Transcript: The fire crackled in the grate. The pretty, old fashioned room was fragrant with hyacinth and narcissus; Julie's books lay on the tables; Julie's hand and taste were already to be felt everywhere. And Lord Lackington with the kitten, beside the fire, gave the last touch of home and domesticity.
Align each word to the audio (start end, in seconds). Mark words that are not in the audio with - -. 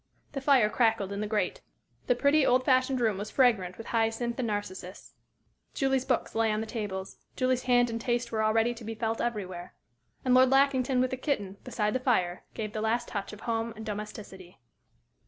The 0.31 0.41
fire 0.41 0.67
crackled 0.67 1.11
in 1.11 1.21
the 1.21 1.27
grate. 1.27 1.61
The 2.07 2.15
pretty, 2.15 2.43
old 2.43 2.65
fashioned 2.65 2.99
room 2.99 3.19
was 3.19 3.29
fragrant 3.29 3.77
with 3.77 3.85
hyacinth 3.85 4.39
and 4.39 4.47
narcissus; 4.47 5.13
Julie's 5.75 6.05
books 6.05 6.33
lay 6.33 6.51
on 6.51 6.59
the 6.59 6.65
tables; 6.65 7.17
Julie's 7.35 7.61
hand 7.65 7.91
and 7.91 8.01
taste 8.01 8.31
were 8.31 8.41
already 8.43 8.73
to 8.73 8.83
be 8.83 8.95
felt 8.95 9.21
everywhere. 9.21 9.75
And 10.25 10.33
Lord 10.33 10.49
Lackington 10.49 11.01
with 11.01 11.11
the 11.11 11.17
kitten, 11.17 11.57
beside 11.63 11.93
the 11.93 11.99
fire, 11.99 12.43
gave 12.55 12.73
the 12.73 12.81
last 12.81 13.09
touch 13.09 13.31
of 13.31 13.41
home 13.41 13.73
and 13.75 13.85
domesticity. 13.85 14.57